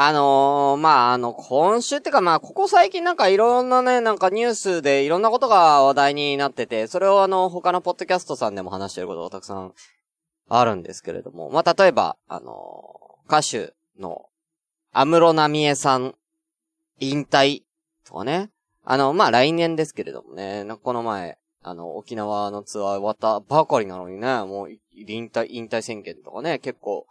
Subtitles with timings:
[0.00, 9.72] あのー、まあ、あの、今週ってかまあ、ここ最近なんかいろんなね、なんかニュースでいろんなことが話題になってて、それをあの、他のポッドキャストさんでも話してることがたくさん
[10.48, 14.26] あるんですけれども、まあ、例えば、あのー、歌手の、
[14.92, 16.14] 安室奈美恵さん、
[17.00, 17.64] 引退
[18.06, 18.50] とかね。
[18.84, 27.08] あの、まあ、来年ですけれどもね、この前、あの、沖縄のツアー終わったばかりなのにね、もう、引退、引退宣言とかね、結構、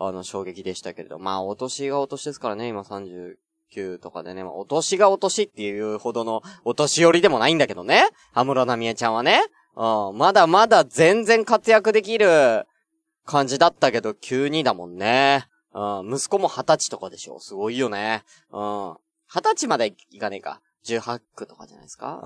[0.00, 1.18] あの、衝撃でしたけれど。
[1.18, 4.42] まあ、お年がお年ですからね、今39とかでね。
[4.42, 8.08] まあ、お年がお年っていうほどのお年寄りでもないんだけどね。
[8.32, 9.42] 安室奈美恵ちゃんはね。
[9.76, 12.66] うん、まだまだ全然活躍できる
[13.26, 15.46] 感じだったけど、急にだもんね。
[15.74, 17.38] うん、息子も二十歳とかでしょ。
[17.38, 18.24] すごいよね。
[18.50, 18.96] うん。
[19.28, 20.62] 二十歳までいかねえか。
[20.86, 22.20] 18区とかじゃないですか。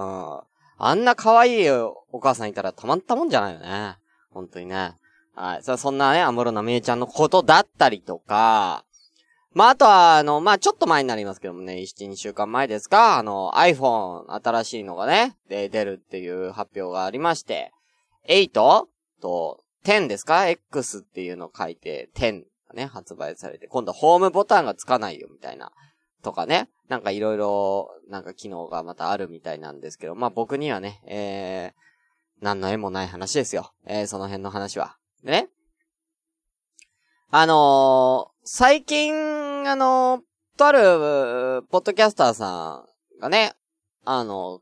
[0.79, 0.87] うん。
[0.87, 3.96] あんな可愛いお母さんいたらたまったもんじゃないよね。
[4.30, 4.95] 本当にね。
[5.34, 5.62] はい。
[5.62, 8.85] そそんなね、アムロナメイちゃんのことだったりとか、
[9.52, 17.73] まあ、あとは、あの、まあ、ちょっと前になりますけどもね、1、2週間前ですか、あの、iPhone 新しいのがね、で、出るっていう発表がありまして、
[18.29, 18.51] 8
[19.21, 25.71] と10ですか ?X っていうのを書いて、10がね、発売されて、今度ホームボタンがつかないよ、みたいな。
[26.23, 26.69] とかね。
[26.88, 33.73] なんかいろいろ、なんか機能がまたあるみたいなんですけど、まあ、僕にはね、えー、何の絵もない話ですよ。
[33.87, 34.96] えー、その辺の話は。
[35.24, 35.48] ね。
[37.30, 42.84] あのー、最近、あのー、とある、ポッドキャスターさ
[43.18, 43.54] んがね、
[44.04, 44.60] あの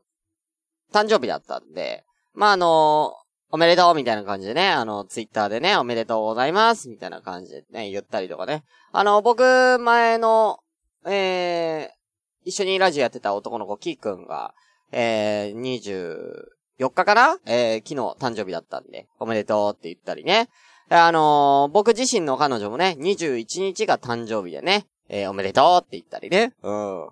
[0.91, 2.03] ー、誕生日だったんで、
[2.33, 3.13] まあ、あの
[3.51, 8.63] おめでとうみたいな感じでね、あの、ツイッターでね、おめでとうございますみたいな感じでね、言ったりとかね。
[8.91, 10.59] あの、僕、前の、
[11.05, 14.55] えー、一緒にラジオやってた男の子、キーくんが、
[14.91, 20.49] えー、4日かなえー、昨日誕生日だったんで、おめでとうって言ったりね。
[20.89, 26.53] あのー、僕自身の彼女もね、21日が誕生日でね、えー、おめでとうって言ったりね。
[26.61, 27.09] うん。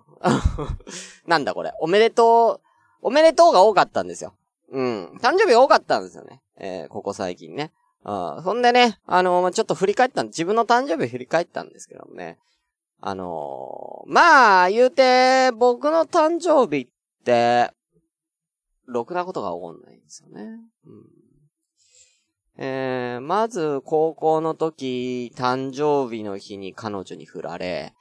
[1.26, 1.72] なんだこれ。
[1.80, 2.66] おめでとう、
[3.02, 4.34] おめでとうが多かったんですよ。
[4.70, 5.18] うん。
[5.20, 6.42] 誕生日多かったんですよね。
[6.58, 7.72] えー、ここ最近ね。
[8.04, 8.42] うん。
[8.42, 12.38] そんでね、あのー、ちょっと振り返った、自分の誕生日振り返ったんですけどもね。
[13.00, 16.88] あのー、まあ、言うて、僕の誕生日っ
[17.24, 17.72] て、
[18.92, 20.42] ろくなことが起こんないんですよね。
[20.86, 21.22] うん
[22.58, 27.94] えー、まず、高校の時、誕生日の日に彼女に振られ、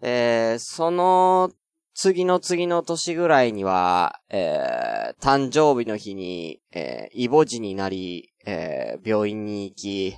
[0.00, 1.50] えー、その、
[1.94, 10.16] 次の次の年ぐらいには、えー、誕生日の日に、えー、イボジになり、えー、病院に行き、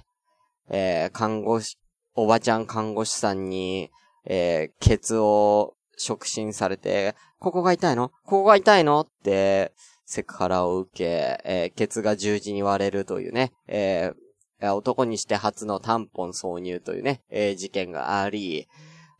[0.68, 1.78] えー、看護師、
[2.14, 3.90] おばちゃん看護師さんに、
[4.26, 8.08] えー、ケツを触診されて、ここが痛いの？
[8.08, 9.02] ここが痛いの？
[9.02, 9.72] って、
[10.06, 11.04] セクハラを受け、
[11.44, 18.66] えー、ケツが十字に割れるというね、えー、男にして初のタンポン挿入というね、えー、事件があり、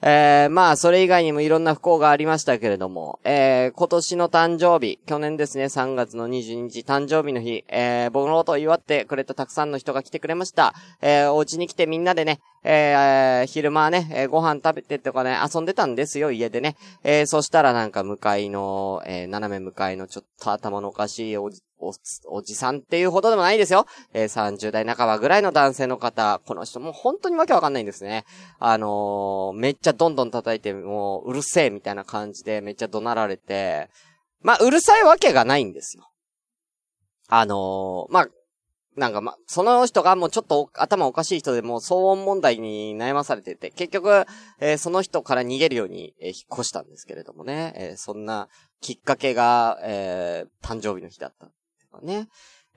[0.03, 10.75] えー、まあ、それ以外にもいろんな不幸がありましたけれども、えー、今年の誕生日、去年ですね、3月の22日誕生日の日、えー、僕のことを祝ってくれたたくさんの人が来てくれました。
[11.03, 16.77] えー、お家に来てみんなでね、えー、昼間ね、えー、ご飯食べてとかね、遊んでたんですよ、家でね。
[17.05, 21.93] えー、そしたらなんか向かいの、えー、斜め向かいのちょっと頭のおかしいお、お、
[22.37, 23.87] おじさんっていうほどでもないですよ。
[24.13, 28.25] えー、30代半ばぐらいの男性の方、この人もう本当にわけわかんないんですね。
[28.59, 33.89] あのー、めっちゃどんどん叩いて、もう、うるせえみたいな感じでめっちゃ怒鳴られて、
[34.43, 36.11] まあ、うるさいわけがないんですよ。
[37.29, 38.29] あのー、まあ、
[38.97, 44.27] なんかま、その人がもうちょっと頭おかしい人でも騒音問題に悩まされてて、結局、
[44.59, 48.49] えー、その人から逃げるように、えー、引っ越したんですけれどもね、えー、そんな
[48.81, 51.49] きっかけが、え誕生日の日だった。
[52.03, 52.29] ね。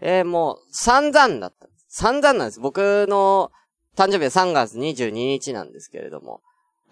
[0.02, 1.68] えもう、散々だった。
[1.88, 2.60] 散々なんです。
[2.60, 3.52] 僕の
[3.96, 6.42] 誕生日は3月22日なんですけれども。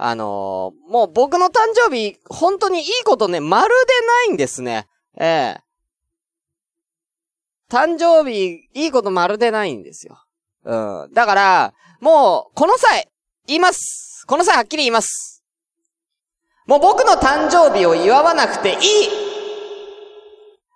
[0.04, 4.88] あのもう僕の誕生日、本当にいいことね、まるでないんですね。
[5.20, 5.62] ええ
[7.70, 10.18] 誕生日、いいことまるでないんですよ。
[10.66, 11.14] うん。
[11.14, 13.10] だから、もう、この際、
[13.48, 14.26] 言います。
[14.28, 15.44] この際はっきり言います。
[16.66, 19.31] もう僕の誕生日を祝わなくていい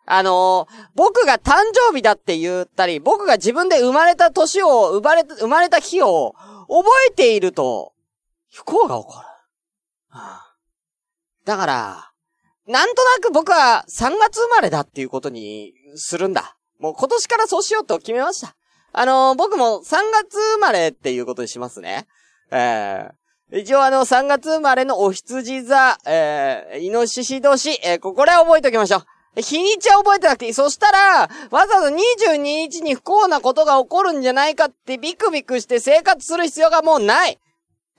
[0.06, 6.34] あのー、僕が誕生日だって言ったり、僕が自分で生まれた年を、生まれた、生まれた日を
[6.68, 7.94] 覚えていると、
[8.54, 9.25] 不幸が起こる。
[11.46, 12.12] だから、
[12.68, 16.58] なんとなく僕は3月生まれだっていうことにするんだ。
[16.80, 18.56] もう今年からそうしようと決めました。
[18.92, 22.08] あのー、僕も3月生まれっていうことにしますね。
[22.51, 29.06] えー、一応あの、3月生まれのお羊座、えー、イノシシ年、えー、これは覚えておきましょう。
[29.38, 30.54] 日にちは覚えてなくていい。
[30.54, 37.40] そしたら、わざわざ22日に不幸なことが起こるんじゃないかってビクビクして生活する必要がもうない。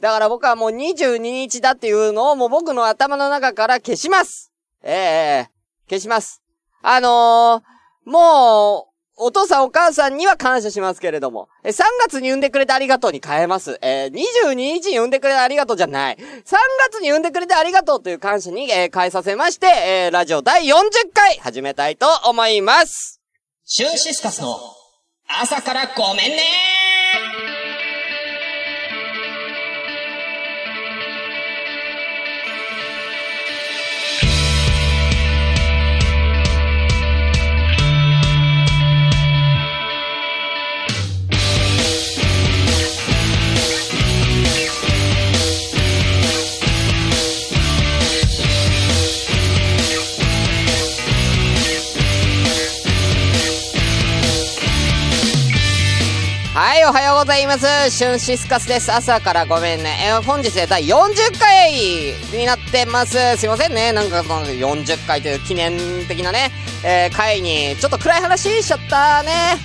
[0.01, 4.53] だから僕はもう22日だっていうのをもう僕の頭の中から消します
[4.83, 5.51] ええ
[5.89, 6.43] 消します。
[6.83, 8.86] あのー、もう、
[9.19, 13.79] お父さんお母さんには感謝しますけれども、え、3月に産んでくれてありがとうに変えます。
[13.81, 16.17] えー、22日に産んでくれてありがとうじゃない。
[16.17, 16.21] 3
[16.91, 20.75] 月に産んでくれてありがとうという感謝に、えー、変えさせまして、えー、ラジオ第40
[21.15, 23.23] 回始めたいと思います。
[23.65, 24.59] シュンシスカスの
[25.41, 26.96] 朝からごめんね
[57.27, 57.91] ございます。
[57.91, 58.93] シュンシスカスです。
[58.93, 59.99] 朝からごめんね。
[60.01, 61.73] えー、本日で第40回
[62.33, 63.37] になってます。
[63.37, 63.91] すいませんね。
[63.91, 65.77] なんか、その40回という記念
[66.07, 66.53] 的なね、
[66.85, 69.57] えー、回に、ちょっと暗い話しちゃったね。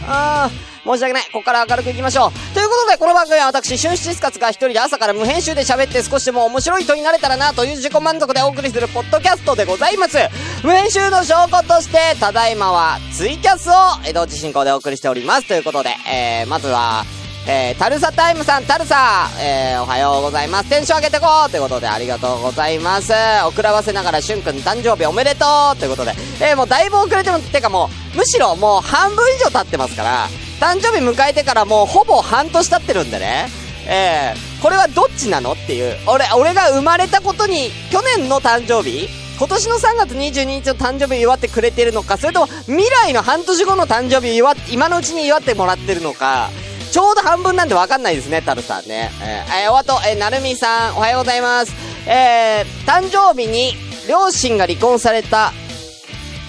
[0.85, 0.97] うん。
[0.97, 1.23] 申し訳ない。
[1.25, 2.55] ここから明るくいきましょう。
[2.55, 10.17] ということで、この番組は私、春七スカツが一人で朝から無編集で喋って少しでも面白い人になれたらなという自己満足でお送りするポッドキャストでございます。
[10.63, 13.73] 無編集の証拠として、ただいまはツイキャスを
[14.03, 15.47] 江戸地進行でお送りしております。
[15.47, 17.05] ということで、えー、まずは、
[17.47, 20.69] えー、タルサタイムさん、タルサえー、おはようございます。
[20.69, 23.13] テンション上げてこうということで、ありがとうございます。
[23.47, 30.27] 遅らわせながら、しゅんくん誕生日おめでとうということで、えー、もうだいぶ遅れても、てかもう、むしろもう半分以上経ってますから、
[30.59, 33.47] 誕生日迎えてからもうほぼ半年経ってるんでね。
[33.87, 35.97] えー、これはどっちなのっていう。
[36.05, 39.09] 俺、俺が生まれたことに、去年の誕生日
[39.39, 46.51] 今年の3月22日の誕生日祝ってくれてるのか、それとも未来の半年後の誕生日祝今のうちに祝ってもらってるのか、
[46.91, 49.09] ちょうど半分なんでわかんないですね、タルさんね。
[49.21, 51.73] えー、えー、おあと、えー、なるみさん、おはようございます。
[52.05, 53.75] えー、誕生日に
[54.09, 55.53] 両親が離婚された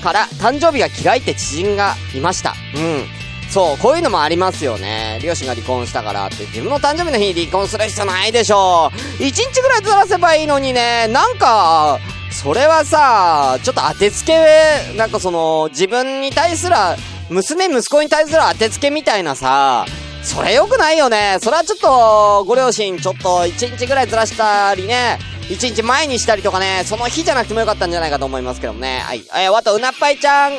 [0.03, 2.55] から、誕生日が嫌いって知人がいました。
[2.75, 3.07] うん。
[3.53, 5.21] そう、こういうのもありますよね。
[5.23, 8.91] 両親が離婚したからって、自分の誕生日の日に離婚する必要ないでしょ
[9.21, 9.23] う。
[9.23, 12.01] 一日ぐらいずらせばいいのにね、なんか、
[12.33, 14.41] それはさ、ちょっと当てつけ、
[14.97, 16.75] なんかその、自分に対する、
[17.29, 19.85] 娘息子に対する当てつけみたいなさ、
[20.23, 21.39] それ良くないよね。
[21.41, 25.19] それはちょっと、ご両親ちょっと一日ぐらいずらしたりね、
[25.51, 29.01] 一日前にしたりとかね、その日じゃなくてもよかったんじゃないかと思いますけどもね。
[29.01, 29.25] はい。
[29.35, 30.53] えー、あと、うなっぱいちゃん。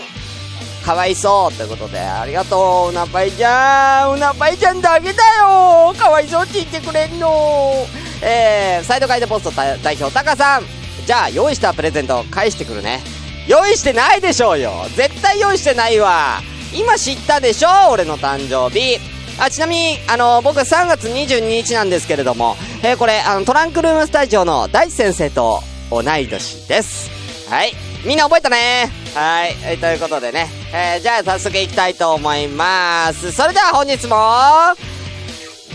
[0.86, 4.16] かわいそうということで、ありがとう、うなっぱいちゃん。
[4.16, 7.86] うなっぱいちゃんだけだよかわいそうって言ってくれんの
[8.22, 10.64] えー、サイドガイドポスト代表、タカさん。
[11.06, 13.02] じゃあ、用意したプレゼント返してくるね。
[13.48, 16.40] 用意してないでしょうよ絶対用意してないわ
[16.74, 19.13] 今知ったでしょ俺の誕生日。
[19.40, 27.10] あ、ちなみに、あの、僕3月22日なんですけれども、えー、これ、あの、トランクルームスタジオの大地先生と同い年です。
[27.50, 27.74] はい。
[28.06, 29.56] みんな覚えたねはい。
[29.64, 30.48] えー、ということでね。
[30.74, 33.32] えー、じゃあ早速いきたいと思います。
[33.32, 34.16] それでは本日も、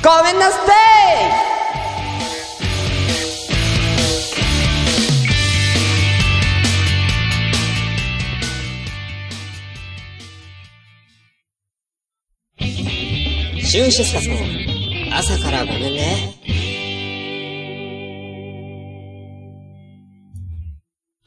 [0.02, 0.58] ごめんなさ
[1.74, 1.77] い
[13.78, 14.34] シュンシスカスの
[15.16, 16.34] 朝からごめんね。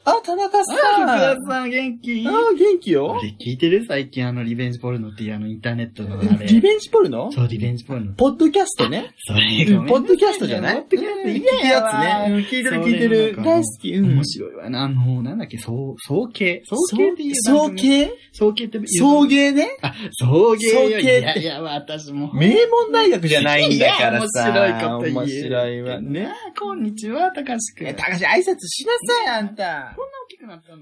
[0.04, 0.76] あ、田中さん。
[1.04, 3.20] あ、福田さん元気あ、元気よ。
[3.40, 3.84] 聞いてる？
[3.86, 6.46] 最近あの、リベンジポルノっていうあの、インターネットのあれ。
[6.46, 7.30] リベンジポルノ？
[7.32, 8.12] そう、リベンジポルノ。
[8.14, 9.14] ポッドキャストね。
[9.26, 9.40] それ、
[9.86, 10.82] ポッドキャストじゃない？
[10.82, 11.94] ポッドキャスト、聞くやつ
[12.30, 12.46] ね。
[12.50, 13.36] 聞いてる聞いてる。
[13.42, 13.92] 大好き。
[13.94, 14.12] うん。
[14.14, 14.82] 面白いわな。
[14.84, 16.62] あの、なんだっけ、そう、総計。
[16.64, 19.68] 総計っていう総計総計って送迎ね？
[19.82, 20.58] あ、送迎。
[20.58, 21.20] 送迎って。
[21.20, 22.32] いや、いや、私も。
[22.34, 24.50] 名門大学じゃないんだからさ。
[24.50, 25.14] 面白いこと言う。
[25.14, 26.00] 面白いわ。
[26.00, 26.32] ね。
[26.58, 27.94] こんにちは、高橋くん。
[27.94, 28.92] 高橋挨拶しな
[29.24, 29.92] さい、あんた。
[29.96, 30.21] こんな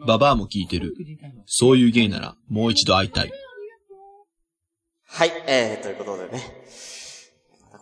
[0.07, 0.95] ババアも聞いてる。
[1.47, 3.33] そういう芸なら、もう一度会いたい。
[5.07, 6.41] はい、えー、ということでね。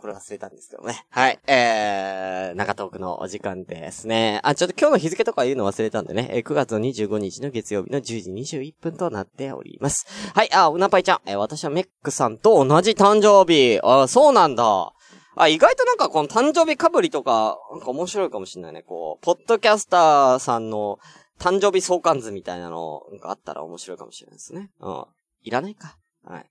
[0.00, 1.04] これ忘れたんですけどね。
[1.11, 4.40] はい、えー、中トークのお時間ですね。
[4.44, 6.28] あ、ちょっと今日の日付とか言うの忘れたんでね。
[6.30, 8.02] えー、9月の25日の月曜日の10
[8.44, 10.06] 時21分となっております。
[10.35, 11.20] はい、あ、うなぱいちゃん。
[11.26, 13.80] えー、私はメックさんと同じ誕生日。
[13.82, 14.92] あ、そうなんだ。
[15.35, 18.82] あ、意外となんかこの誕生日かぶりとか、なんか面白いかもしれないね。
[18.82, 20.99] こう、ポッドキャスターさんの
[21.38, 24.71] 誕生日相関図みたいなのがあったら面白いかもしれないですね。
[24.80, 25.04] うん。
[25.45, 25.97] いらないか。
[26.25, 26.47] はい。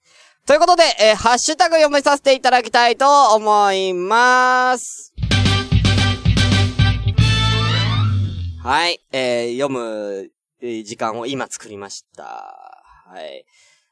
[0.46, 5.14] ということで、えー、ハッシュタグ読めさせていただきたいと思いまーす。
[8.64, 9.02] はい。
[9.12, 12.24] えー、読む、時間を今作りました。
[12.24, 13.46] はい。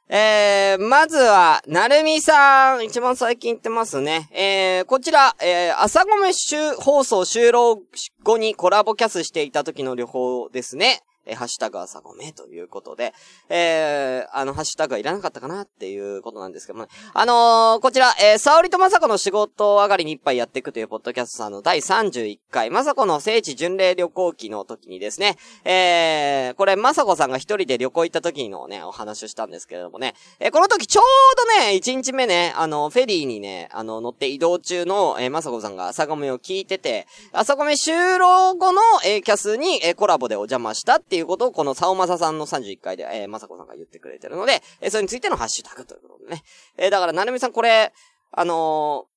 [0.08, 4.30] えー、まずは、なるみさん、一番最近言ってますね。
[4.32, 7.80] えー、こちら、えー、朝ごめ週放送終了
[8.24, 11.02] 後にコラボキャスしていた時の旅行ですね。
[11.25, 13.13] えーハッシュタグ朝ごめということで、
[13.50, 16.89] えー、あの、ハッシュタグはいらなかったかなっていうことなんですけどもね。
[17.13, 31.03] あのー、こちら、えー、沙織とまさこの仕事上がりに一杯やっていくというポッドキャストさんの第31回、まさこの聖地巡礼旅行記の時にですね、えー、これ、まさこさんが一人で旅行行った時のね、お話をしたんですけれどもね、えー、この時ちょう
[31.36, 46.44] どね、1日目ね、あの、フェリーにね、あの、乗って移動中の、えー、まさこさんが朝ごめを聞いてて、朝ごめ終了後の、えー、キャスに、えー、コラボでお邪魔したってっていうことを、このさおまささんの31回で、えー、まさこさんが言ってくれてるので、えー、それについてのハッシュタグということでね。
[46.78, 47.94] えー、だから、なるみさんこれ、
[48.32, 49.16] あのー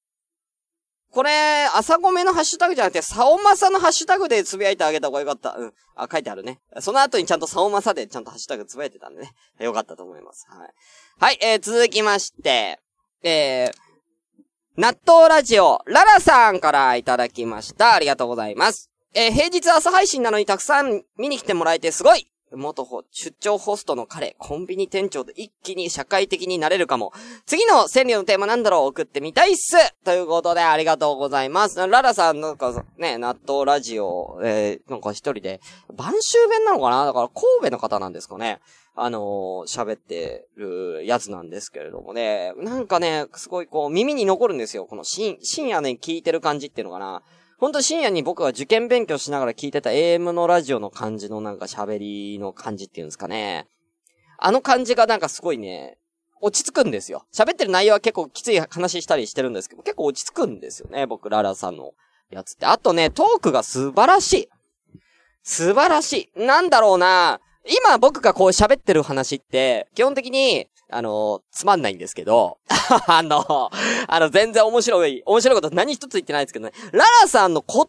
[1.10, 5.56] これ、朝ごめのハッシュタグじゃなくて、さおまさのハッシュタグでつぶやいてあげた方がよかった。
[5.56, 5.72] うん。
[5.96, 6.60] あ、書いてあるね。
[6.80, 9.32] その後にちゃんとさおまさでちゃんとハッシュタグつぶやいてたんでね。
[9.58, 10.46] よかったと思います。
[10.50, 10.68] はい。
[11.18, 12.78] はい、えー、続きまして、
[13.22, 13.72] えー、
[14.76, 17.94] 納豆ラジオ、ララさんからいただきました。
[17.94, 18.87] ありがとうございます。
[19.14, 27.12] えー、平日朝配信なのにたくさん見に来てもらえてすごい元出張ホストの彼、コンビニ店長で一気に社会的になれるかも。
[27.44, 31.78] 次の川柳のテーマなんだろう送ってみたいっすということでありがとうございます。
[31.78, 35.60] ララさんなんかね、納豆ラジオ、えー、なんか一人で、
[35.94, 36.16] 晩秋
[36.48, 37.04] 弁なのかな？
[37.04, 38.60] だから神戸の方なんですかね？
[38.94, 39.22] あのー
[39.66, 42.54] 喋ってるやつなんですけれどもね。
[42.56, 44.86] なんかね、すごいこう耳に残るんですよ。
[44.86, 45.36] この深
[45.68, 47.22] 夜ね、聞いてる感じっていうのかな？
[47.58, 53.66] ほんと深夜に僕が受験勉強しながら聞いてた AM のラジオの感じのなんか喋りの感じっていうんですかね。
[54.38, 55.98] あの感じがなんかすごいね、
[56.40, 57.26] 落ち着くんですよ。
[57.34, 61.94] 喋ってる内容は結構きつい話したりしてるんですけど、結構落ち着くんですよね、僕、ララさんの
[62.30, 62.66] やつって。
[62.66, 64.48] あとね、トークが素晴らしい。
[65.42, 66.40] 素晴らしい。
[66.40, 67.40] なんだろうな。
[67.66, 72.58] 今僕がこう喋ってる話って、基本的に、あの、つまんないんですけど、
[73.06, 73.70] あの、
[74.08, 76.72] あの、全然面白い、面白いこと何一つ言ってないですけどね。
[76.92, 77.86] ララさんの言葉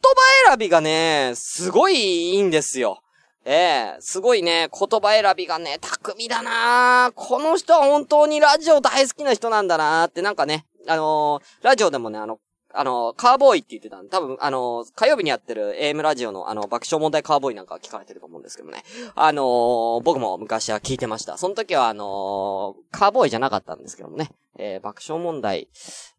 [0.47, 3.01] 選びがね、すごいいいんですよ。
[3.45, 12.39] ええすごいね、言葉選びがね、巧みだなこの人は本当にラジオ大好きな人なんだなって、なんかね、あのーラジオでもね、あの、
[12.73, 18.83] あの、カーボーイって言ってたんで、多分、あの、火曜日にやってる AM ラジオの、あの、爆笑問題カーボーイなんか聞かれてると思うんですけどね。
[19.15, 21.37] あの僕も昔は聞いてました。
[21.37, 24.29] その時は、あのカーボーイじゃなかったんですけどもね。
[24.57, 25.67] えー爆笑問題、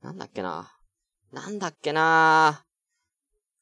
[0.02, 0.72] なんだっけな。
[1.32, 2.64] なんだっけな。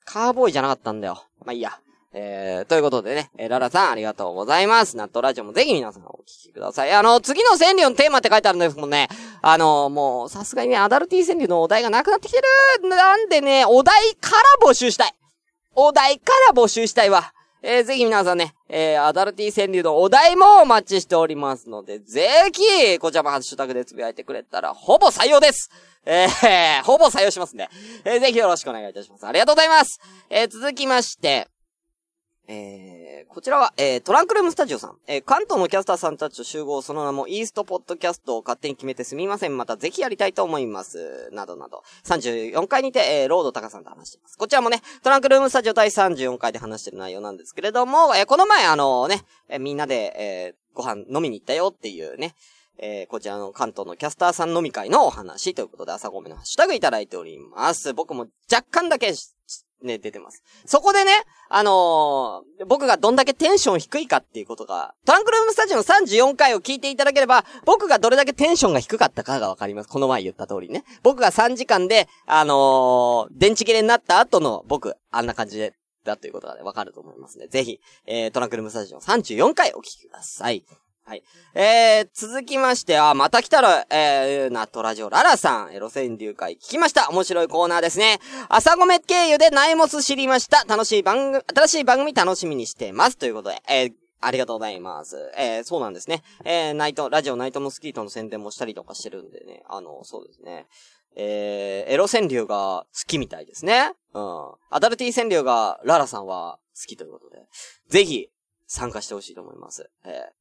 [0.04, 1.22] カーボーイじゃなかったんだよ。
[1.44, 1.78] まあ、いいや。
[2.14, 4.96] えー、ということでね、えーララさんありがとうございます。
[4.96, 6.92] 納豆ラジオもぜひ皆さんお聞きください。
[6.92, 9.08] あの、次の川柳のテーマって書いてあるんですもんね。
[9.42, 12.42] あの、もう、さすがにね、アダルティー川柳のお題がなくなってきて
[12.82, 12.88] る。
[12.88, 14.30] なんでね、お題か
[14.62, 15.14] ら募集したい。
[15.74, 17.32] お題から募集したいわ。
[17.62, 25.70] えー、ぜひ皆さんね、えー、アダルティー川柳のお題もお待ちしておりますので、ぜひ、こちらもハッシュタグでつぶやいてくれたら、ほぼ採用です。
[26.06, 27.68] えー、ほぼ採用しますんで、
[28.04, 29.26] えー、ぜひよろしくお願いいたします。
[29.26, 30.00] ありがとうございます。
[30.30, 31.48] えー、続きまして、
[32.50, 34.96] えー、こちらは、えー、トランクルームスタジオさん。
[35.06, 39.58] えー、関東のキャスターさんたちと集合、その名もイーストポッドキャストを勝手に決めてすみません。
[39.58, 41.28] またぜひやりたいと思います。
[41.30, 41.82] などなど。
[42.04, 44.38] 34回にて、えー、ロードタカさんと話しています。
[44.38, 52.34] こちらもね、トランクルームスタジオ第34回で話してる内容なんですけれども、えー、この前あのね、えーみんなで、えー、ご飯飲みに行ったよっていうね、
[52.78, 57.92] えー、こちらの関東のキャスターさん飲み会のお話ということで朝ごめのハッシュタグいただいております。
[57.92, 59.12] 僕も若干だけ、
[59.82, 60.42] ね、出てます。
[60.66, 61.12] そこでね、
[61.48, 69.88] あのー僕がどんだけテンション低いかっていうことが、トランクルームスタジオの34回を聞いていただければ、僕がどれだけテンションが低かったかがわかります。
[69.88, 70.84] この前言った通りね。
[71.02, 77.46] 僕が3時間で、あのー電池切れになった後の僕、あんな感じで、だということがね、わかると思いますね。
[77.48, 80.64] ぜひ、えー、トランクルームスタジオの34回お聞きください。
[81.08, 81.22] はい。
[81.54, 87.08] えー、続きまして、あ、また来たら、えー、ナットラジオララさん、えー路線流会聞きました。
[87.08, 88.18] 面白いコーナーですね。
[88.50, 90.66] 朝ごめ経由でナイモス知りました。
[90.68, 93.16] 楽しい番組、新しい番組楽しみにしてます。
[93.16, 95.16] ということで、えー、ありがとうございます。
[95.38, 96.22] えー、そうなんですね。
[96.44, 99.62] えー、ナイト、ラジオナイトモスキートの宣伝もしたりとかしてるんでね。
[99.66, 100.66] あの、そうですね。
[101.16, 103.92] えー、エロ川柳が好きみたいですね。
[104.12, 104.52] うん。
[104.68, 107.38] アダルティ川柳がララさんは好きということで、
[107.88, 108.28] ぜひ
[108.66, 109.88] 参加してほしいと思います。
[110.04, 110.37] えー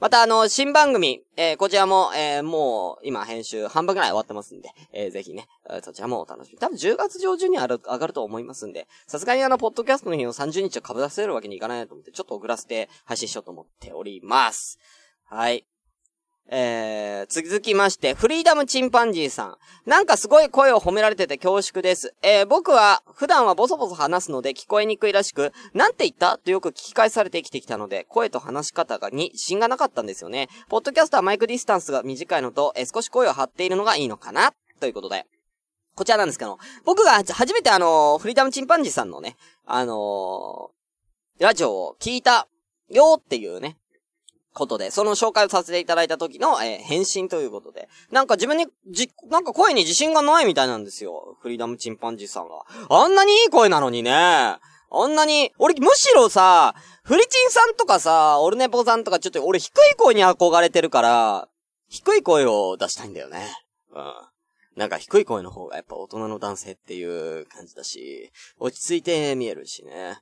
[0.00, 5.48] また、あの、新番組、えーこちらも、えーもう、今、編集半分くらい終わってますんで、えーぜひね、
[5.82, 6.58] そちらもお楽しみ。
[6.58, 14.78] 多分10月上旬にある、上がると思いますんで、さすがにあの、ポッドキャストの日を30日を被らせるわけにいかないなと思って、ちょっと遅らせて配信しようと思っております。
[15.24, 15.66] はい。
[16.50, 19.56] えー、続きまして、フリーダムチンパンジーさん。
[19.84, 22.14] なんかすごい声を褒められてて恐縮です。
[22.22, 26.38] えー、僕は普段はボソボソ話すので聞こえにくいらしく、なんて言った？
[26.38, 30.48] とよく聞き返されて生きてきたので、声と話し方がに芯がなかったんですよね。
[30.70, 34.54] ポッドキャストはマイクディスタンスが短いのと、えー少し声を張っているのがいいのかな？
[34.80, 35.26] ということで。
[35.94, 39.36] こちらなんですけど、僕が初めてあのーフリーダムチンパンジーさんのね、
[39.66, 42.48] あのーラジオを聞いた
[42.88, 43.76] よっていうね、
[44.58, 47.88] ことで、その紹介をさせていただいた時の、えー返信ということで。
[48.10, 51.38] なんか自分に、じ、なんか声に自信がないみたいなんですよ。
[51.40, 52.60] フリーダムチンパンジーさんが。
[52.90, 54.12] あんなにいい声なのにね。
[54.12, 54.60] あ
[55.06, 56.74] んなに、俺むしろさ、
[57.04, 61.48] フリチンさんとかさ、オルネポさんとかちょっと俺低い声に憧れてるから、
[61.88, 63.46] 低い声を出したいんだよね。
[63.92, 64.14] うん。
[64.76, 70.18] なんか低い声の方がやっぱ大人の男性っていう感じだし、落ち着いて見えるしね。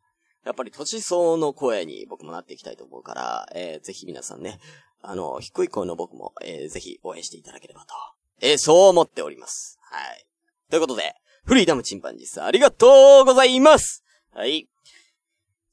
[0.46, 4.60] やっぱり年相応の声に僕もなっていきたいと思うから、えー、ぜひ皆さんね、
[5.02, 7.88] あの、低い声の僕も、えー、ぜひ応援していただければと、
[8.40, 9.80] えー、そう思っております。
[9.82, 10.24] はい。
[10.70, 14.68] ということで、フリーダムチンパンジーさん、ありがとうございますはい。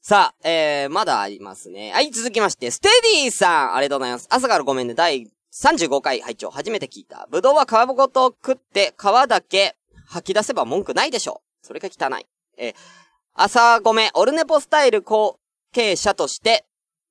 [0.02, 1.92] さあ、えー、まだありますね。
[1.92, 2.90] はい、続きまして、ステ
[3.22, 4.28] ディーさん、ありがとうございます。
[4.32, 7.28] 朝からごめんね、第35回拝聴初めて聞いた。
[7.30, 9.76] ぶどうは皮ごと食って、皮だけ
[10.08, 11.68] 吐き出せば文句ないでしょう。
[11.68, 12.26] それが汚い。
[12.58, 13.03] えー
[13.36, 15.40] 朝ごめ、オルネポスタイル後
[15.72, 16.66] 継者として、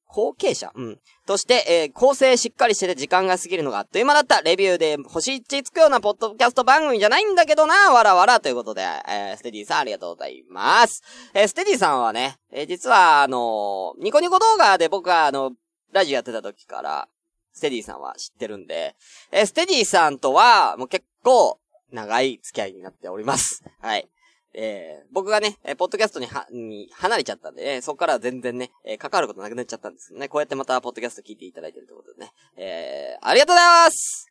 [0.06, 0.70] 後継者？
[0.74, 1.00] うん。
[1.26, 4.42] として、えー構成しっかりしてて時間が過ぎるのがあっという間だった。
[4.42, 11.02] レビューで星1つくようなポッドキャスト番組じゃないんだけどな、わらわらということで、えーステディさんありがとうございます。
[11.34, 15.52] えーステディさんはね、えー実は、あのニコニコ動画で僕は、あの、
[15.92, 17.08] ラジオやってた時から、
[17.54, 18.94] ステディさんは知ってるんで、
[19.32, 21.58] えーステディさんとは、もう結構、
[21.90, 23.64] 長い付き合いになっております。
[23.80, 24.06] はい。
[24.54, 34.26] えー僕がね、えーポッドキャストには、に離れちゃったんで、ね、そこから全然ね、えー関わることなくなっちゃったんですけどね、こうやってまたポッドキャスト聞いていただいてるということでね、えーありがとうございます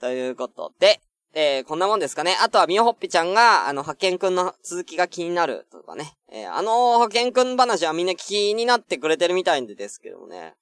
[0.00, 1.00] ということで、
[1.34, 2.36] えーこんなもんですかね。
[2.42, 6.16] あとは、みよほっぴちゃんが、あの、派遣くんの続きが気になるとかね。
[6.32, 10.54] えーあの、派遣くん話はみんな気になってくれてるみたいんでですけどもね。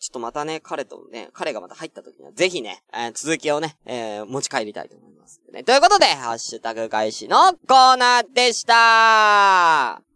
[0.00, 5.62] ちょっとまたね、彼とね、彼がまた入った時には、ぜひね、えー続きをね、えー持ち帰りたいと思いますね。
[5.62, 10.09] ということで、ハッシュタグ開始のコーナーでした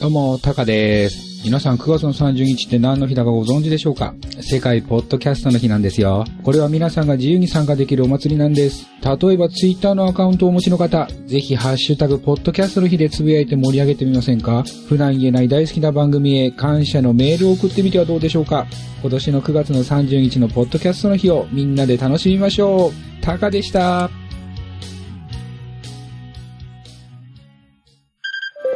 [0.00, 1.44] どうも、タカです。
[1.44, 4.14] 皆さん9月の30日って何の日だかご存知でしょうか？
[4.40, 6.24] 世界ポッドキャストの日なんですよ。
[6.42, 8.86] これは皆さんが自由に参加できるお祭りなんです。
[9.02, 14.64] 例えばツイッターのアカウントをお持ちの方、ぜひハッシュタグポッドキャストの日でつぶやいて盛り上げてみませんか？
[14.88, 18.66] 普段言えない大好きな番組へ感謝のメールを送ってみてはどうでしょうか？
[19.02, 22.92] 今年の9月の30日のポッドキャストの日をみんなで楽しみましょう。
[23.22, 24.08] タカでした。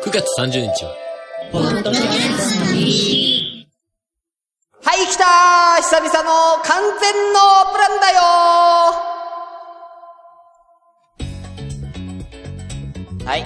[0.04, 0.94] 9月30日は、
[1.52, 1.60] は
[4.96, 7.40] い、来たー久々の完全の
[7.72, 8.20] プランだよ
[13.24, 13.44] はい。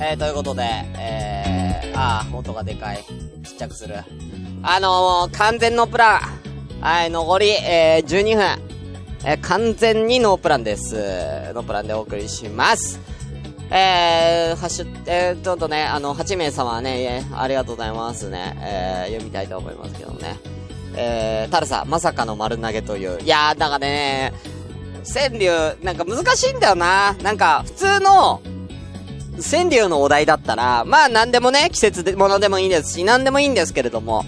[0.00, 0.62] えー、ということで、
[0.98, 2.98] えー、あー、音がでかい。
[3.44, 3.96] ちっちゃくする。
[4.62, 6.20] あのー、完全のプラン。
[6.80, 8.44] はい、残り、えー、12分。
[9.24, 10.96] えー、完全にノープランです。
[11.54, 13.00] ノープランでお送りします。
[13.70, 18.56] えー、ハッシュ、えー、ちょっとね、あの、8名様ね、えありがとうございますね。
[18.60, 20.38] えー、読みたいと思いますけどね。
[20.96, 23.20] えー、タルさん、まさかの丸投げという。
[23.20, 24.32] いやー、だかね、
[25.12, 27.14] 川柳、なんか難しいんだよな。
[27.22, 28.40] なんか、普通の、
[29.40, 34.24] 川柳のお題だったら、まあ何でもね、季節でものでもいいですし、何でもいいんですけれども、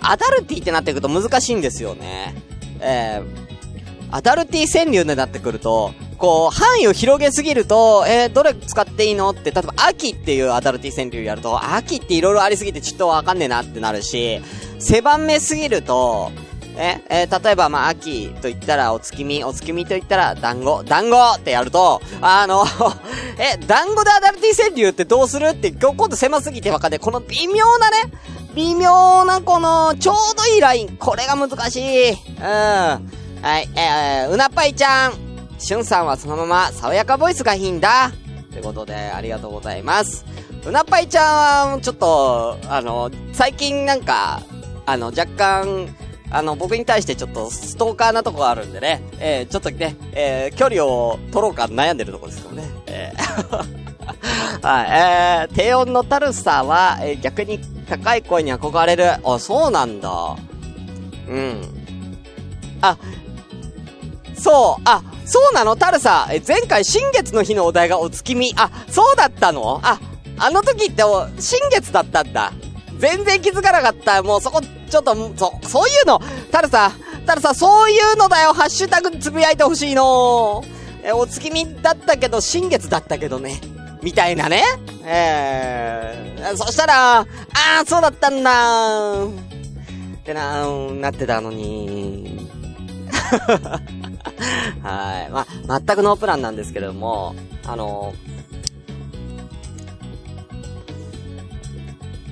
[0.00, 2.34] アダルティってなってくると難しいんですよね。
[2.80, 3.26] えー、
[4.10, 14.40] アダルティ川柳になってくると、こう、範囲を広げすぎると、えー、どれ使っていいのって、例えば、秋っていうアダルティ川柳やると、秋って色々ありすぎてちょっとわかんねえなってなるし、
[14.78, 16.30] 狭めすぎると、
[16.78, 22.64] え、えー例えば、まあ、秋と言ったらお月見、お月見と言ったら団子、団子ってやると、あの、
[23.38, 27.00] え、団子でアダルティ川柳ってどうするって、今度狭すぎてわかんない。
[27.00, 27.96] この微妙なね、
[28.54, 32.10] 微妙なこの、ちょうどいいライン、これが難しい。
[32.10, 32.42] うん。
[32.42, 32.98] は
[33.58, 35.25] い、えー、うなっぱいちゃん。
[35.58, 38.12] しゅんさんはそのまま爽やかボイスがいいんだ。
[38.50, 40.24] ということで、ありがとうございます。
[40.66, 44.42] うなっぱいちゃんは、ちょっと、あの、最近なんか、
[44.84, 45.94] あの、若干、
[46.30, 52.64] あの、僕に対してちょっとストーカーなとこがあるんでね、えー、ちょっとね、えー、距離を取ろうか悩んでるとこですけどね。
[52.86, 53.86] えー
[54.62, 59.12] はい、えー、低音のタルサは、えー逆に高い声に憧れる。
[59.24, 60.36] あ、そうなんだ。
[61.28, 61.62] うん。
[62.80, 62.96] あ、
[64.36, 65.76] そう、あ、そうなの？
[65.76, 66.28] タルサ。
[66.30, 68.54] え、前回新月の日のお題がお月見。
[68.56, 69.80] あ、そうだったの？
[69.82, 69.98] あ、
[70.38, 72.52] あの時ってお、新月だったんだ。
[72.98, 74.22] 全然気づかなかった。
[74.22, 76.92] もうそこ、ちょっと、そ、そういうの、たださ、
[77.26, 80.62] たださ、そういうのだよ、ハッシュタグつぶやいてほしいの。
[81.02, 83.60] え、お月見だったけど、新月だったけどね。
[84.02, 84.62] みたいなね。
[85.04, 87.26] えー、そしたら、あ
[87.82, 89.28] あ、そうだったんだっ
[90.24, 92.48] てな、なってたのに。
[94.82, 95.30] はい。
[95.30, 97.34] まあ、全くノープランなんですけれども、
[97.64, 98.14] あの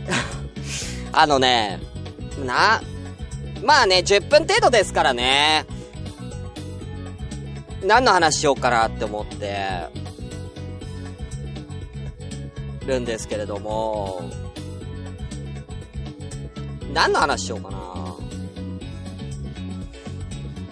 [1.13, 1.81] あのね、
[2.45, 2.83] な、
[3.63, 5.67] まあね、10分程度ですからね。
[7.85, 10.05] 何の話しようかなって思って、
[12.87, 14.23] るんですけれども、
[16.93, 17.94] 何の話しようかな。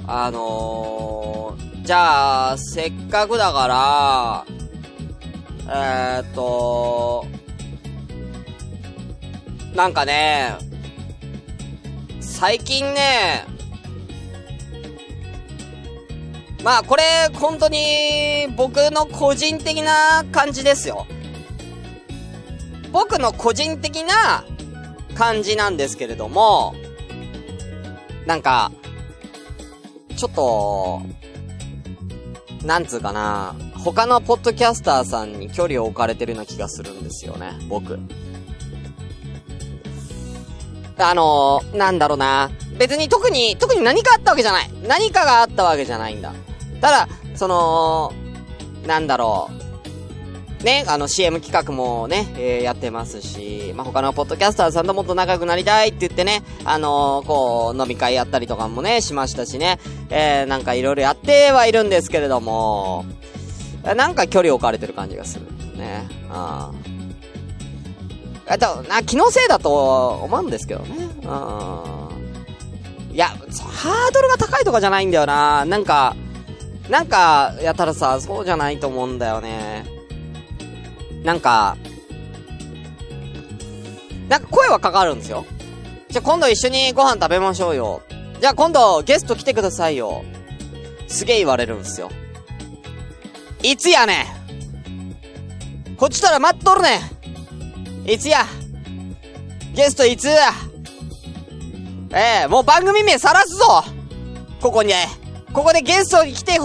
[0.07, 4.45] あのー、じゃあ、せっかくだから、
[5.69, 7.25] えー、っと、
[9.75, 10.57] なんかね、
[12.21, 13.45] 最近ね、
[16.65, 17.03] まあこれ、
[17.35, 21.07] 本当に僕の個人的な感じですよ。
[22.91, 24.45] 僕の個人的な
[25.15, 26.75] 感じなんですけれども、
[28.27, 28.73] なんか、
[30.23, 31.03] ちょっと、
[32.65, 37.99] なんつうかな、他のポッドキャスターさんに距離を置かれてるような気がするんですよね、僕。
[40.97, 42.53] あのー、なんだろうな。
[42.79, 44.71] 別に特に、特に何かあったわけじゃない。
[44.87, 46.33] 何かがあったわけじゃないんだ。
[46.81, 48.13] ただ、その、
[48.87, 49.62] なんだろう。
[50.63, 63.05] ね、あの CM 企画もね、えー、やってますし、まあ、他のポッドキャスターさんともっと仲良くなりたいって言ってね、あのー、こう、飲み会やったりとかもね、しましたしね、えー、なんかいろいろやってはいるんですけれども、
[63.83, 65.47] なんか距離置かれてる感じがする。
[65.77, 66.07] ね。
[66.31, 66.93] ああ。
[68.53, 71.09] えっと、な、気のせいだと思うんですけどね。
[71.23, 71.27] う
[73.11, 73.15] ん。
[73.15, 75.65] いや、ハードルが高いとかじゃないんだよな。
[75.65, 76.15] なんか、
[76.89, 80.02] なんか、やったらさ、そうじゃないと思うんだよね。
[81.25, 81.77] なんか、
[84.29, 85.45] なんか声はかかるんですよ。
[86.09, 88.03] じゃ、今度一緒にご飯食べましょうよ。
[88.41, 90.25] じゃあ今度ゲスト来てくださいよ。
[91.07, 92.11] すげえ言われるんですよ。
[93.63, 96.99] いつやねんこっちとら待っとるね
[98.05, 98.45] んいつや
[99.73, 100.51] ゲストいつや
[102.13, 103.85] ええ、もう番組名さらすぞ
[104.61, 104.93] ここに、
[105.53, 106.59] ここでゲストに来て、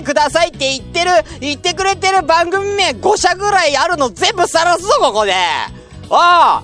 [0.00, 1.10] てくださいって言ってる、
[1.40, 5.34] 言ってくれてる番組名5社ぐらいあるの全部さらすぞ、ここで。
[6.08, 6.62] お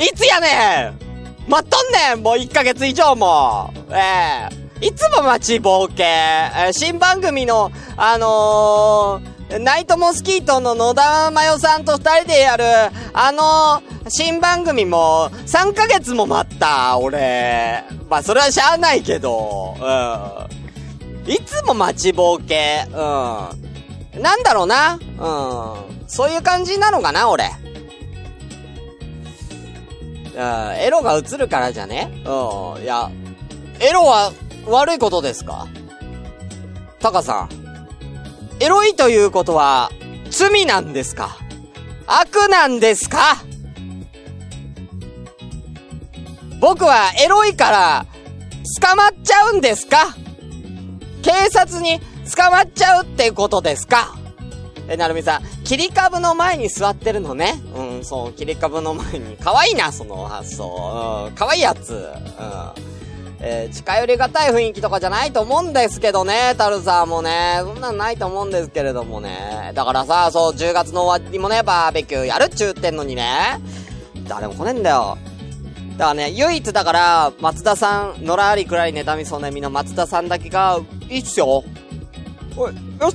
[0.00, 1.50] いつやねん。
[1.50, 3.72] 待っとんねんもう1ヶ月以上も。
[3.90, 4.48] え
[4.80, 12.64] えー、いつも待ちぼうけ、えー、新番組の、あのー、ナイトモスキートの野田真代さんと二人でやる、
[13.12, 17.84] あの、新番組も、3ヶ月も待った、俺。
[18.08, 20.51] まあ、それはしゃあないけど、うん。
[21.26, 22.94] いつも待ちぼうけ、うん。
[22.94, 26.08] なんだろうな、うん。
[26.08, 27.50] そういう感じなのかな、俺。
[30.34, 32.10] うん、エロが映るからじゃね？
[32.24, 32.82] うん。
[32.82, 33.10] いや、
[33.80, 34.32] エロは
[34.66, 35.68] 悪いことですか？
[37.00, 37.48] タカさん。
[38.60, 39.90] エロいということは、
[40.30, 41.36] 罪なんですか？
[42.06, 43.44] 悪なんですか？
[46.60, 48.06] 僕はエロいから、
[48.80, 50.16] 捕まっちゃうんですか？
[51.22, 52.00] 警察に
[52.36, 54.16] 捕まっちゃうってことですか？
[54.88, 57.54] え、なるみさん、切り株の前に座ってるのね。
[57.76, 59.36] うん、そう、切り株の前に。
[59.36, 61.28] 可愛いな、その発想。
[61.28, 61.92] うん、可愛いやつ。
[61.92, 62.12] うん。
[63.44, 67.60] えー、近寄りがたい雰囲気とかじゃないと思うんですけどね、タルさんもね。
[67.60, 69.72] そんなんないと思うんですけれどもね。
[69.74, 73.60] だからさ、そう、10月の終わりもね、バーベキューやるっちゅうってんのにね。
[74.28, 75.18] 誰も来ねえんだよ。
[75.96, 81.64] だからね、唯一だから、松田さん、野良ありくらい妬みそうなみの松田さんだけが、いいっすよ。
[82.56, 83.10] おい、よっ、よ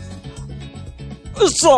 [1.45, 1.69] っしゃ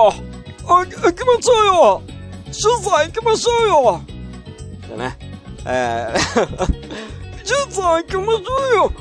[0.67, 1.01] あ、行きま
[1.41, 2.01] しょうよ。
[2.45, 4.01] 取材行きましょうよ。
[4.89, 5.17] でね、
[5.65, 6.89] えー
[7.43, 8.91] ジュンさん行きましょうよ。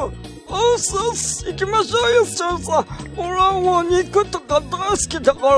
[0.00, 0.20] うん。
[0.52, 1.44] あさす。
[1.46, 5.54] 行きましょうよ、ジュンさん俺はもう肉とか大好きだから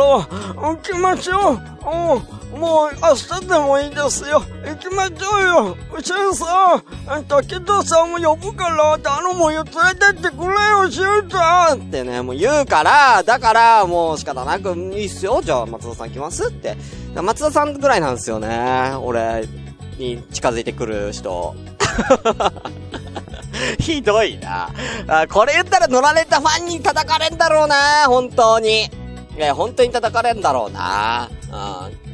[0.54, 1.54] 行きましょう。
[1.54, 4.42] うんもう明日でもいいですよ。
[4.64, 5.76] 行きましょうよ。
[6.02, 6.76] シュンさ
[7.18, 16.76] ん、竹田さんも呼ぶから、頼むよ、連れてってくれよ、シュンさんってね、もう言うから、だから、もう仕方なく、いいっすよ、じゃあ松田さん来ますって。
[17.14, 18.92] 松田さんぐらいなんですよね。
[19.00, 19.48] 俺
[19.96, 21.54] に近づいてくる人。
[23.78, 24.68] ひどいな
[25.06, 25.26] あ。
[25.28, 28.90] これ言ったら乗られたファンに叩かれんだろうな、本当に。
[29.36, 31.30] いや、本当に叩かれんだろうな。
[31.50, 32.11] うん。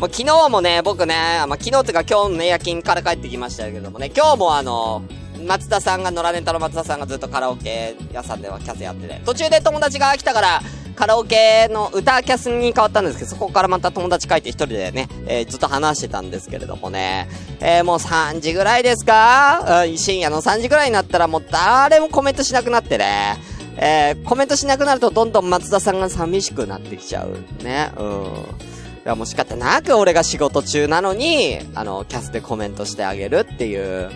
[0.00, 1.14] もう昨日もね、僕ね、
[1.46, 5.02] まあ、昨日っていうか今日のね、夜勤から帰ってきましたけどもね、今日もあの、
[5.46, 10.62] 松田さんが、野良ネタの松田さんがずっとカラオケ屋さんではキャスやってて、途中で友達が来たから、
[10.96, 17.28] カラオケの歌キャスに変わったんですけど、そこからまた友達帰って一人でね、えー、ずっと話してたんですけれどもね、
[17.60, 23.36] えー、もう3時ぐらいですか、うん、深夜の3時ぐらいになったらもう誰もコメントしなくなってね、
[23.76, 27.62] えー、コメントしなくなるとどんどん松田さんが寂しくなってきちゃう。
[27.62, 27.92] ね。
[27.98, 28.70] うん。
[29.04, 34.10] いや、もう仕方なく俺が仕事中なのに、あの、キャスでコメントしてあげるっていう。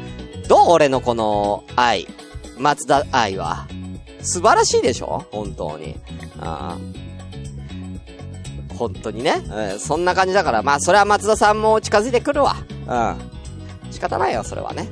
[0.48, 2.06] どう俺のこの愛。
[2.58, 3.66] 松田愛は。
[4.20, 5.24] 素晴らしいでしょ？
[5.30, 5.96] 本当に。
[6.38, 6.76] あ
[8.76, 9.80] 本当にね、うん。
[9.80, 12.56] そんな感じだから、まあ、それは松田さんも近づいてくるわ。
[12.86, 12.94] う
[13.88, 13.92] ん。
[13.92, 14.90] 仕方ないよ、それはね。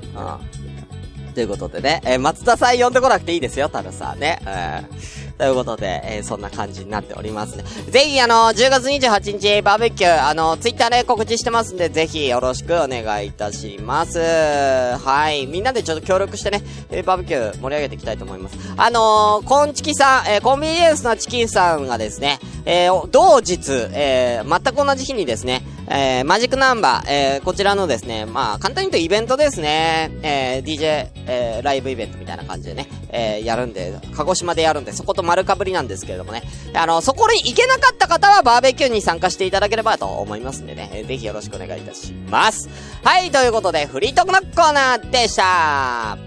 [1.27, 1.35] うん。
[1.35, 4.41] ということでね、えー、松田さん呼んでこなくていいですよ、たださ、ね。
[4.47, 7.65] うんということで、えー、そんな感じになっておりますね。
[7.91, 14.21] ぜひ、あの、10月28日、バーベキュー、あの、ツイッターで告知してますんで、ぜひよろしくお願いいたします。
[14.21, 15.49] はい。
[15.49, 18.57] みんなでちょっと協力してね、えー、バーベキュー盛り上げていきたいと思います。
[18.77, 36.42] あのー、コンチキさん、えー、コンビニエンスのチキンさんがですね、えー、同日、えー、全く同じ日にですね、えー、マジックナンバー、えー、こちらのですね、まあ、簡単に言うとイベントですね、えー、DJ、えー、ライブイベントみたいな感じでね、えー、やるんで、鹿児島でやるんで、そこと丸かぶりなんですけれどもね、
[36.75, 42.68] あの、そこに行けなかった方はバーベキューに参加していただければと思いますんでね、ぜひよろしくお願いいたします。
[43.03, 46.18] はい、ということで、フリートークのコーナーでした。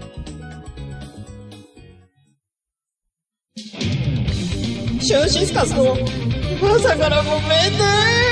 [5.00, 5.96] シュンシスカスの
[6.74, 7.42] 朝からごめん
[7.78, 8.25] ね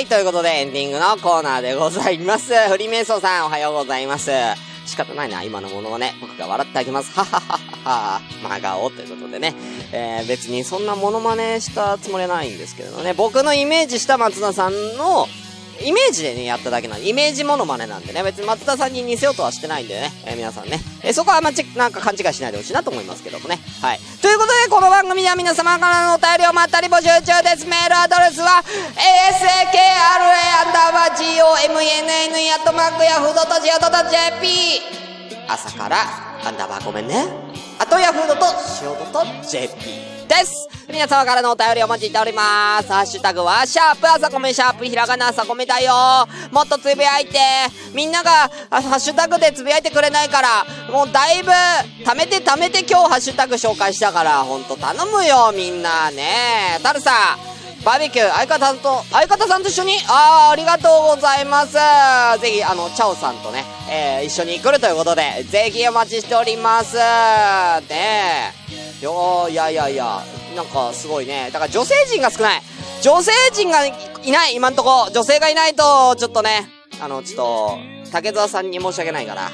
[0.00, 2.54] はい、ということでエンディングのコーナーでございます。
[2.70, 4.30] フリーメイソーさんおはようございます。
[4.86, 7.12] 仕方ないな、今のものはね、僕が笑ってあげます。
[7.12, 9.54] ははははは、真顔ということでね。
[9.92, 13.12] えー、別にそんなモノマネしたつもりはないんですけれどね。
[13.12, 15.26] 僕のイメージした松田さんの
[15.82, 23.58] イメージでね、やっただけなんで、イメージモノマネなんでね、別に松田さんに似せようとはしてないんでね、えー、皆さんね、えー、そこはあんまち、なんか勘違いしないでほしいなと思いますけどもね。
[23.80, 24.00] はい。
[24.20, 27.66] ということで、この番組では皆様からのお便りをまったり募集中です。
[27.66, 28.62] メールアドレスは、
[29.32, 30.20] asakra
[30.60, 34.82] アンダーバー gomnn アットマークヤフードと .jp
[35.48, 35.96] 朝から
[36.44, 37.26] アンダーバーごめんね。
[37.78, 38.44] あとヤフードと
[38.82, 40.68] 塩と jp です。
[40.88, 42.92] 皆様からのお便りお待ちしております。
[42.92, 45.92] ハッシュタグは、シャープ朝コメシャープひらがな朝コメだよ。
[46.52, 47.40] もっとつぶやいて。
[47.92, 51.50] みんなが、ハッシュタグでつぶやいてくれないから、もうだいぶ、
[52.04, 56.78] 貯めて貯めて今日ハッシュタグ紹介したから、ほんと頼むよ、みんなね。
[56.84, 57.10] タルさ
[57.80, 61.72] ん、バーベキュー、相方さんと、相方さんと一緒にああ、ありがとうございます。
[62.40, 66.94] ぜひ、あの、チャオさんとね、えー、一緒に来るということで、ぜひお待ちしております。
[66.94, 68.79] ねえ。
[69.04, 70.22] よ、いやいやいや、
[70.56, 71.50] なんかすごいね。
[71.52, 72.62] だから女性陣が少ない。
[73.02, 73.92] 女性陣がい
[74.30, 75.08] ない、今んとこ。
[75.12, 76.68] 女性がいないと、ちょっとね、
[77.00, 79.50] あの、ちょっと、竹澤さんに申し訳ないから。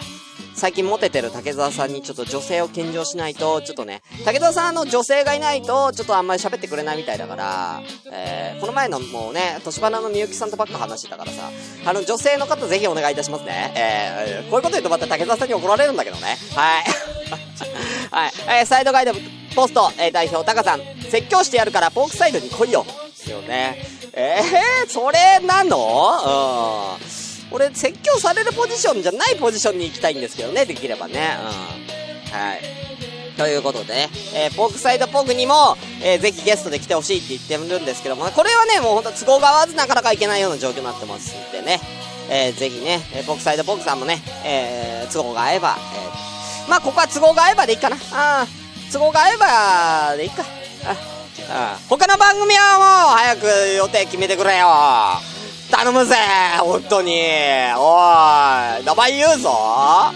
[0.56, 11.50] 最近モテてる竹澤さんにちょっと女性を献上しないと、ちょっとね、竹澤さんの女性がいないと、ちょっとあんまり喋ってくれないみたいだから、えー、この前のもうね、年花のみゆきさんとばっか話してたからさ、
[11.84, 13.74] あの、女性の方ぜひお願いいたしますね。
[13.76, 16.38] えー、こういうこと言うとまた竹澤さんに怒られるんだけどね。
[16.54, 17.15] はい。
[18.10, 18.32] はい。
[18.60, 19.12] えー、サイドガイド
[19.54, 22.84] ポスト、えー、代表タカさん、説教してやるからポークサイドに来いよ。
[22.84, 23.86] ですよね。
[24.12, 26.96] えー、それなの？
[27.50, 27.54] うん。
[27.54, 31.36] 俺、説教されるポジションじゃないポジションに行きたいんですけどね、できればね。
[32.32, 32.38] うん。
[32.38, 32.60] はい。
[33.36, 41.78] ということでね、えー、ポークサイドポークにも、えー、ぜひゲストで来てほしいって言ってるんですけども、これはね、もうほんと都合が合わずなかなかいけないような状況になってますんでね、
[42.30, 46.35] えー、ぜひね、えー、ポークサイドポークさんもね、えー、都合が合えば、えー、
[46.68, 47.96] まあ、ここは都合が合えばでいいかな。
[48.12, 48.46] あ
[48.92, 50.42] 都合が合えばでいいか。
[50.86, 50.96] あ
[51.48, 54.68] あ他の番組はもう早く予定決めてくれよ。
[55.70, 56.16] 頼むぜ
[56.60, 57.12] 本当に
[57.76, 57.98] お
[58.80, 59.50] い名前言うぞ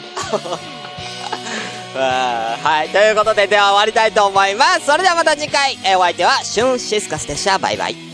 [1.92, 2.88] はい。
[2.90, 4.86] ということで、では終わりたいと思います。
[4.86, 7.58] それではまた次回、えお相手は、シュンシスカスでした。
[7.58, 8.09] バイバイ。